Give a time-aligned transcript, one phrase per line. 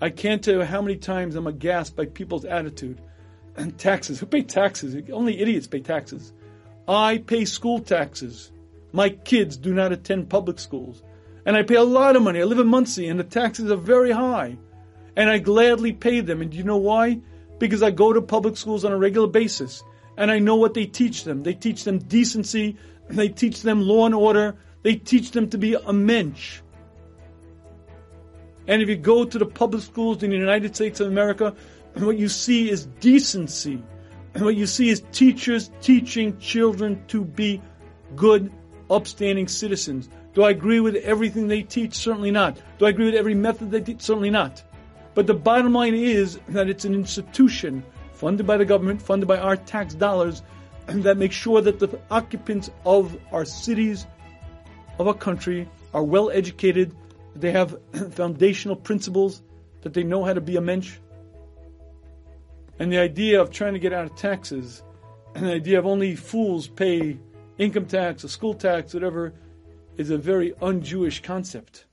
[0.00, 3.00] I can't tell you how many times I'm aghast by people's attitude.
[3.56, 4.20] And taxes.
[4.20, 4.96] Who pay taxes?
[5.12, 6.32] Only idiots pay taxes.
[6.86, 8.52] I pay school taxes.
[8.92, 11.02] My kids do not attend public schools.
[11.44, 12.40] And I pay a lot of money.
[12.40, 14.56] I live in Monsey and the taxes are very high.
[15.16, 16.40] And I gladly pay them.
[16.40, 17.20] And do you know why?
[17.58, 19.82] Because I go to public schools on a regular basis
[20.16, 21.42] and I know what they teach them.
[21.42, 22.76] They teach them decency.
[23.08, 24.56] They teach them law and order.
[24.82, 26.60] They teach them to be a mensch.
[28.68, 31.54] And if you go to the public schools in the United States of America,
[31.94, 33.82] what you see is decency.
[34.34, 37.60] And what you see is teachers teaching children to be
[38.14, 38.52] good,
[38.90, 40.08] upstanding citizens.
[40.34, 41.94] Do I agree with everything they teach?
[41.94, 42.60] Certainly not.
[42.78, 44.02] Do I agree with every method they teach?
[44.02, 44.62] Certainly not.
[45.14, 49.38] But the bottom line is that it's an institution funded by the government, funded by
[49.38, 50.42] our tax dollars,
[50.86, 54.06] that makes sure that the occupants of our cities,
[54.98, 56.94] of our country, are well educated,
[57.40, 57.78] they have
[58.12, 59.42] foundational principles,
[59.82, 60.96] that they know how to be a mensch.
[62.78, 64.82] And the idea of trying to get out of taxes,
[65.34, 67.18] and the idea of only fools pay
[67.58, 69.32] income tax or school tax, whatever,
[69.96, 71.86] is a very un Jewish concept.